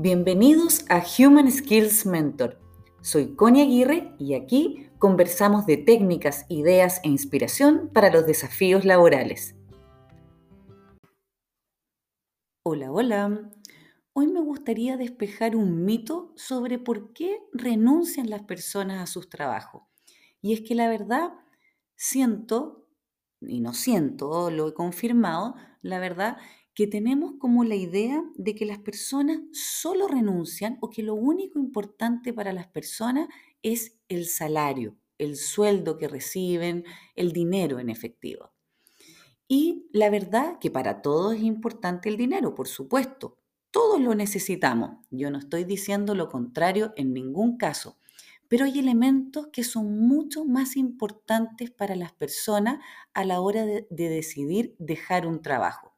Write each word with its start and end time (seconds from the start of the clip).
Bienvenidos 0.00 0.84
a 0.90 1.02
Human 1.18 1.50
Skills 1.50 2.06
Mentor. 2.06 2.60
Soy 3.00 3.34
Connie 3.34 3.62
Aguirre 3.62 4.14
y 4.20 4.34
aquí 4.34 4.86
conversamos 5.00 5.66
de 5.66 5.76
técnicas, 5.76 6.46
ideas 6.48 7.00
e 7.02 7.08
inspiración 7.08 7.90
para 7.92 8.08
los 8.08 8.24
desafíos 8.24 8.84
laborales. 8.84 9.56
Hola, 12.62 12.92
hola. 12.92 13.50
Hoy 14.12 14.28
me 14.28 14.40
gustaría 14.40 14.96
despejar 14.96 15.56
un 15.56 15.84
mito 15.84 16.32
sobre 16.36 16.78
por 16.78 17.12
qué 17.12 17.40
renuncian 17.52 18.30
las 18.30 18.44
personas 18.44 19.02
a 19.02 19.12
sus 19.12 19.28
trabajos. 19.28 19.82
Y 20.40 20.52
es 20.52 20.60
que 20.60 20.76
la 20.76 20.88
verdad 20.88 21.32
siento, 21.96 22.86
y 23.40 23.58
no 23.58 23.74
siento, 23.74 24.52
lo 24.52 24.68
he 24.68 24.74
confirmado, 24.74 25.56
la 25.82 25.98
verdad 25.98 26.36
que 26.78 26.86
tenemos 26.86 27.32
como 27.40 27.64
la 27.64 27.74
idea 27.74 28.22
de 28.36 28.54
que 28.54 28.64
las 28.64 28.78
personas 28.78 29.40
solo 29.50 30.06
renuncian 30.06 30.78
o 30.80 30.90
que 30.90 31.02
lo 31.02 31.14
único 31.14 31.58
importante 31.58 32.32
para 32.32 32.52
las 32.52 32.68
personas 32.68 33.26
es 33.64 33.98
el 34.08 34.26
salario, 34.26 34.96
el 35.18 35.34
sueldo 35.34 35.98
que 35.98 36.06
reciben, 36.06 36.84
el 37.16 37.32
dinero 37.32 37.80
en 37.80 37.88
efectivo. 37.88 38.52
Y 39.48 39.88
la 39.92 40.08
verdad 40.08 40.60
que 40.60 40.70
para 40.70 41.02
todos 41.02 41.34
es 41.34 41.42
importante 41.42 42.10
el 42.10 42.16
dinero, 42.16 42.54
por 42.54 42.68
supuesto. 42.68 43.38
Todos 43.72 44.00
lo 44.00 44.14
necesitamos. 44.14 45.04
Yo 45.10 45.32
no 45.32 45.38
estoy 45.38 45.64
diciendo 45.64 46.14
lo 46.14 46.28
contrario 46.28 46.92
en 46.94 47.12
ningún 47.12 47.56
caso. 47.56 47.98
Pero 48.46 48.66
hay 48.66 48.78
elementos 48.78 49.48
que 49.48 49.64
son 49.64 49.98
mucho 49.98 50.44
más 50.44 50.76
importantes 50.76 51.72
para 51.72 51.96
las 51.96 52.12
personas 52.12 52.78
a 53.14 53.24
la 53.24 53.40
hora 53.40 53.66
de, 53.66 53.88
de 53.90 54.08
decidir 54.08 54.76
dejar 54.78 55.26
un 55.26 55.42
trabajo 55.42 55.97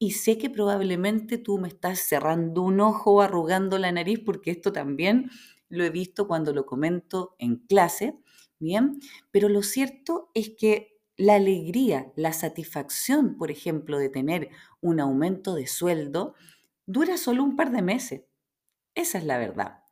y 0.00 0.12
sé 0.12 0.38
que 0.38 0.50
probablemente 0.50 1.38
tú 1.38 1.58
me 1.58 1.68
estás 1.68 2.00
cerrando 2.00 2.62
un 2.62 2.80
ojo 2.80 3.20
arrugando 3.20 3.78
la 3.78 3.92
nariz 3.92 4.18
porque 4.24 4.50
esto 4.50 4.72
también 4.72 5.30
lo 5.68 5.84
he 5.84 5.90
visto 5.90 6.26
cuando 6.26 6.54
lo 6.54 6.64
comento 6.66 7.36
en 7.38 7.56
clase, 7.56 8.18
¿bien? 8.58 8.98
Pero 9.30 9.50
lo 9.50 9.62
cierto 9.62 10.30
es 10.34 10.50
que 10.58 10.98
la 11.18 11.34
alegría, 11.34 12.12
la 12.16 12.32
satisfacción, 12.32 13.36
por 13.36 13.50
ejemplo, 13.50 13.98
de 13.98 14.08
tener 14.08 14.48
un 14.80 15.00
aumento 15.00 15.54
de 15.54 15.66
sueldo, 15.66 16.34
dura 16.86 17.18
solo 17.18 17.44
un 17.44 17.56
par 17.56 17.70
de 17.70 17.82
meses. 17.82 18.22
Esa 18.94 19.18
es 19.18 19.24
la 19.24 19.38
verdad. 19.38 19.84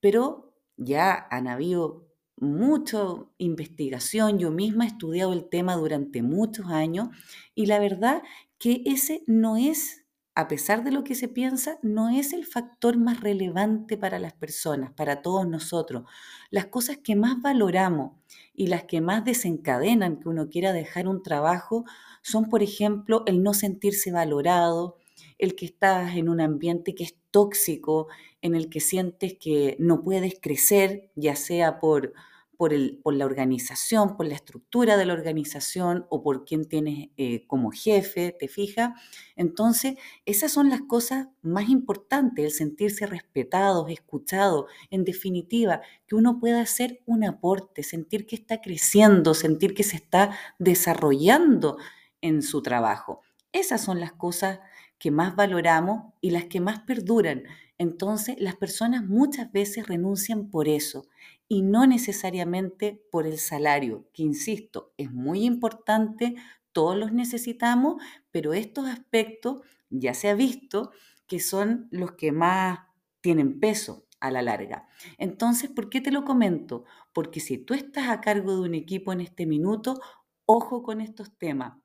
Pero 0.00 0.54
ya 0.76 1.26
han 1.30 1.48
habido 1.48 2.08
mucha 2.36 3.00
investigación, 3.38 4.38
yo 4.38 4.50
misma 4.50 4.84
he 4.84 4.88
estudiado 4.88 5.32
el 5.32 5.48
tema 5.48 5.76
durante 5.76 6.22
muchos 6.22 6.66
años 6.68 7.08
y 7.54 7.66
la 7.66 7.78
verdad 7.78 8.22
que 8.62 8.80
ese 8.86 9.24
no 9.26 9.56
es, 9.56 10.04
a 10.36 10.46
pesar 10.46 10.84
de 10.84 10.92
lo 10.92 11.02
que 11.02 11.16
se 11.16 11.26
piensa, 11.26 11.80
no 11.82 12.10
es 12.10 12.32
el 12.32 12.46
factor 12.46 12.96
más 12.96 13.20
relevante 13.20 13.96
para 13.96 14.20
las 14.20 14.34
personas, 14.34 14.92
para 14.92 15.20
todos 15.20 15.48
nosotros. 15.48 16.04
Las 16.48 16.66
cosas 16.66 16.98
que 16.98 17.16
más 17.16 17.42
valoramos 17.42 18.12
y 18.54 18.68
las 18.68 18.84
que 18.84 19.00
más 19.00 19.24
desencadenan 19.24 20.20
que 20.20 20.28
uno 20.28 20.48
quiera 20.48 20.72
dejar 20.72 21.08
un 21.08 21.24
trabajo 21.24 21.84
son, 22.22 22.48
por 22.48 22.62
ejemplo, 22.62 23.24
el 23.26 23.42
no 23.42 23.52
sentirse 23.52 24.12
valorado, 24.12 24.96
el 25.38 25.56
que 25.56 25.66
estás 25.66 26.14
en 26.14 26.28
un 26.28 26.40
ambiente 26.40 26.94
que 26.94 27.02
es 27.02 27.16
tóxico, 27.32 28.06
en 28.42 28.54
el 28.54 28.70
que 28.70 28.78
sientes 28.78 29.34
que 29.40 29.74
no 29.80 30.04
puedes 30.04 30.38
crecer, 30.40 31.10
ya 31.16 31.34
sea 31.34 31.80
por 31.80 32.12
por, 32.56 32.72
el, 32.72 33.00
por 33.02 33.14
la 33.14 33.24
organización, 33.24 34.16
por 34.16 34.26
la 34.26 34.34
estructura 34.34 34.96
de 34.96 35.06
la 35.06 35.12
organización 35.12 36.06
o 36.10 36.22
por 36.22 36.44
quién 36.44 36.66
tienes 36.66 37.08
eh, 37.16 37.46
como 37.46 37.70
jefe, 37.70 38.36
¿te 38.38 38.48
fijas? 38.48 38.92
Entonces, 39.36 39.96
esas 40.26 40.52
son 40.52 40.70
las 40.70 40.82
cosas 40.82 41.28
más 41.42 41.68
importantes, 41.68 42.44
el 42.44 42.50
sentirse 42.52 43.06
respetado, 43.06 43.88
escuchado, 43.88 44.66
en 44.90 45.04
definitiva, 45.04 45.80
que 46.06 46.14
uno 46.14 46.38
pueda 46.38 46.60
hacer 46.60 47.00
un 47.06 47.24
aporte, 47.24 47.82
sentir 47.82 48.26
que 48.26 48.36
está 48.36 48.60
creciendo, 48.60 49.34
sentir 49.34 49.74
que 49.74 49.82
se 49.82 49.96
está 49.96 50.36
desarrollando 50.58 51.78
en 52.20 52.42
su 52.42 52.62
trabajo. 52.62 53.20
Esas 53.52 53.82
son 53.82 54.00
las 54.00 54.12
cosas 54.12 54.60
que 54.98 55.10
más 55.10 55.34
valoramos 55.34 56.12
y 56.20 56.30
las 56.30 56.44
que 56.44 56.60
más 56.60 56.80
perduran. 56.80 57.42
Entonces, 57.82 58.36
las 58.38 58.54
personas 58.54 59.04
muchas 59.04 59.50
veces 59.50 59.88
renuncian 59.88 60.48
por 60.50 60.68
eso 60.68 61.08
y 61.48 61.62
no 61.62 61.84
necesariamente 61.84 63.02
por 63.10 63.26
el 63.26 63.38
salario, 63.38 64.08
que 64.12 64.22
insisto, 64.22 64.92
es 64.98 65.10
muy 65.10 65.42
importante, 65.44 66.36
todos 66.70 66.96
los 66.96 67.12
necesitamos, 67.12 68.00
pero 68.30 68.52
estos 68.52 68.86
aspectos 68.86 69.62
ya 69.90 70.14
se 70.14 70.28
ha 70.28 70.34
visto 70.34 70.92
que 71.26 71.40
son 71.40 71.88
los 71.90 72.12
que 72.12 72.30
más 72.30 72.78
tienen 73.20 73.58
peso 73.58 74.06
a 74.20 74.30
la 74.30 74.42
larga. 74.42 74.86
Entonces, 75.18 75.68
¿por 75.68 75.90
qué 75.90 76.00
te 76.00 76.12
lo 76.12 76.24
comento? 76.24 76.84
Porque 77.12 77.40
si 77.40 77.58
tú 77.58 77.74
estás 77.74 78.10
a 78.10 78.20
cargo 78.20 78.54
de 78.54 78.60
un 78.60 78.74
equipo 78.76 79.12
en 79.12 79.22
este 79.22 79.44
minuto, 79.44 80.00
ojo 80.46 80.84
con 80.84 81.00
estos 81.00 81.36
temas. 81.36 81.81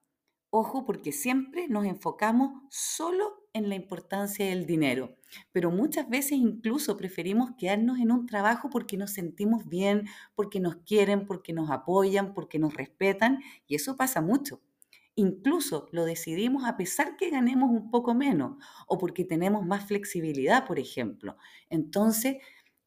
Ojo 0.50 0.85
porque 0.85 1.12
siempre 1.12 1.68
nos 1.68 1.85
enfocamos 1.85 2.63
solo 2.69 3.50
en 3.53 3.68
la 3.69 3.75
importancia 3.75 4.46
del 4.46 4.66
dinero, 4.66 5.16
pero 5.52 5.72
muchas 5.72 6.08
veces 6.09 6.34
incluso 6.34 6.96
preferimos 6.96 7.52
quedarnos 7.58 8.00
en 8.00 8.12
un 8.12 8.25
trabajo 8.28 8.69
porque 8.69 8.96
nos 8.97 9.12
sentimos 9.12 9.68
bien, 9.68 10.06
porque 10.35 10.59
nos 10.62 10.78
quieren, 10.78 11.25
porque 11.25 11.52
nos 11.53 11.69
apoyan, 11.69 12.34
porque 12.34 12.59
nos 12.59 12.74
respetan, 12.75 13.40
y 13.68 13.75
eso 13.75 13.97
pasa 13.97 14.22
mucho. 14.22 14.62
Incluso 15.16 15.90
lo 15.91 16.06
decidimos 16.06 16.64
a 16.66 16.78
pesar 16.78 17.18
que 17.18 17.29
ganemos 17.31 17.72
un 17.72 17.90
poco 17.90 18.14
menos 18.14 18.58
o 18.88 18.97
porque 19.00 19.25
tenemos 19.25 19.66
más 19.66 19.85
flexibilidad, 19.85 20.66
por 20.68 20.79
ejemplo. 20.79 21.38
Entonces, 21.69 22.38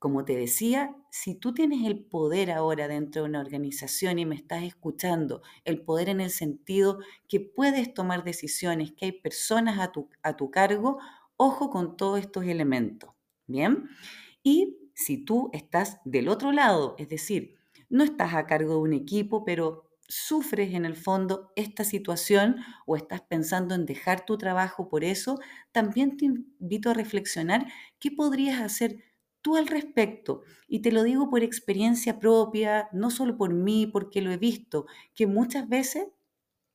como 0.00 0.24
te 0.24 0.34
decía, 0.34 0.96
si 1.10 1.34
tú 1.34 1.52
tienes 1.52 1.86
el 1.86 2.02
poder 2.02 2.50
ahora 2.50 2.88
dentro 2.88 3.22
de 3.22 3.28
una 3.28 3.40
organización 3.40 4.18
y 4.18 4.24
me 4.24 4.34
estás 4.34 4.62
escuchando, 4.64 5.42
el 5.66 5.82
poder 5.82 6.08
en 6.08 6.22
el 6.22 6.30
sentido 6.30 7.00
que 7.28 7.38
puedes 7.38 7.92
tomar 7.92 8.24
decisiones, 8.24 8.92
que 8.92 9.04
hay 9.04 9.12
personas 9.12 9.78
a 9.78 9.92
tu, 9.92 10.08
a 10.22 10.38
tu 10.38 10.50
cargo, 10.50 10.98
ojo 11.36 11.68
con 11.68 11.98
todos 11.98 12.18
estos 12.18 12.46
elementos. 12.46 13.10
¿Bien? 13.46 13.90
Y 14.42 14.78
si 14.94 15.18
tú 15.18 15.50
estás 15.52 15.98
del 16.06 16.28
otro 16.28 16.50
lado, 16.50 16.94
es 16.98 17.10
decir, 17.10 17.56
no 17.90 18.02
estás 18.02 18.32
a 18.32 18.46
cargo 18.46 18.76
de 18.76 18.80
un 18.80 18.92
equipo, 18.94 19.44
pero 19.44 19.90
sufres 20.08 20.72
en 20.72 20.86
el 20.86 20.96
fondo 20.96 21.52
esta 21.56 21.84
situación 21.84 22.56
o 22.86 22.96
estás 22.96 23.20
pensando 23.20 23.74
en 23.74 23.84
dejar 23.84 24.24
tu 24.24 24.38
trabajo 24.38 24.88
por 24.88 25.04
eso, 25.04 25.38
también 25.72 26.16
te 26.16 26.24
invito 26.24 26.88
a 26.88 26.94
reflexionar 26.94 27.66
qué 27.98 28.10
podrías 28.10 28.62
hacer 28.62 29.09
tú 29.42 29.56
al 29.56 29.66
respecto. 29.66 30.42
Y 30.68 30.80
te 30.80 30.92
lo 30.92 31.02
digo 31.02 31.30
por 31.30 31.42
experiencia 31.42 32.18
propia, 32.18 32.88
no 32.92 33.10
solo 33.10 33.36
por 33.36 33.52
mí, 33.54 33.86
porque 33.86 34.22
lo 34.22 34.30
he 34.30 34.36
visto, 34.36 34.86
que 35.14 35.26
muchas 35.26 35.68
veces 35.68 36.08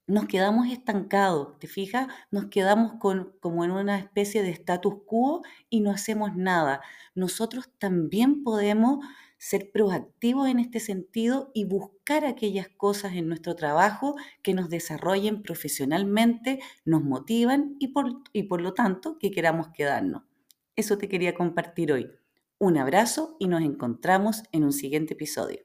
nos 0.08 0.28
quedamos 0.28 0.68
estancados, 0.68 1.58
¿te 1.60 1.68
fijas? 1.68 2.08
Nos 2.30 2.46
quedamos 2.46 2.94
con, 3.00 3.34
como 3.40 3.66
en 3.66 3.72
una 3.72 3.98
especie 3.98 4.44
de 4.44 4.52
status 4.52 4.96
quo 5.06 5.42
y 5.70 5.82
no 5.82 5.92
hacemos 5.92 6.36
nada. 6.36 6.82
Nosotros 7.16 7.70
también 7.80 8.44
podemos 8.44 9.04
ser 9.38 9.72
proactivos 9.72 10.48
en 10.48 10.60
este 10.60 10.80
sentido 10.80 11.52
y 11.54 11.66
buscar 11.66 12.26
aquellas 12.26 12.68
cosas 12.70 13.14
en 13.16 13.28
nuestro 13.28 13.56
trabajo 13.56 14.16
que 14.44 14.54
nos 14.54 14.70
desarrollen 14.70 15.42
profesionalmente, 15.42 16.60
nos 16.84 17.04
motivan 17.04 17.76
y 17.80 17.90
por, 17.90 18.22
y 18.32 18.44
por 18.44 18.62
lo 18.62 18.74
tanto 18.74 19.18
que 19.18 19.32
queramos 19.32 19.70
quedarnos. 19.74 20.24
Eso 20.76 20.98
te 20.98 21.10
quería 21.10 21.34
compartir 21.36 21.92
hoy. 21.92 22.25
Un 22.58 22.78
abrazo 22.78 23.36
y 23.38 23.48
nos 23.48 23.64
encontramos 23.64 24.44
en 24.54 24.64
un 24.64 24.72
siguiente 24.72 25.14
episodio. 25.14 25.64